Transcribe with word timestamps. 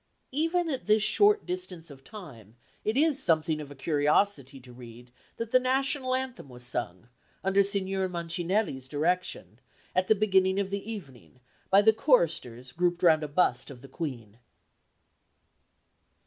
Even 0.31 0.67
at 0.71 0.87
this 0.87 1.03
short 1.03 1.45
distance 1.45 1.91
of 1.91 2.03
time 2.03 2.55
it 2.83 2.97
is 2.97 3.21
something 3.21 3.61
of 3.61 3.69
a 3.69 3.75
curiosity 3.75 4.59
to 4.59 4.73
read 4.73 5.11
that 5.37 5.51
the 5.51 5.59
National 5.59 6.15
Anthem 6.15 6.49
was 6.49 6.63
sung, 6.63 7.07
under 7.43 7.61
Signor 7.61 8.09
Mancinelli's 8.09 8.87
direction, 8.87 9.59
at 9.95 10.07
the 10.07 10.15
beginning 10.15 10.59
of 10.59 10.71
the 10.71 10.91
evening 10.91 11.39
by 11.69 11.83
the 11.83 11.93
choristers 11.93 12.71
grouped 12.71 13.03
round 13.03 13.21
a 13.21 13.27
bust 13.27 13.69
of 13.69 13.81
the 13.83 13.87
Queen. 13.87 14.39